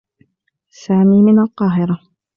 سامي 0.83 1.21
من 1.21 1.39
القاهرة. 1.39 1.99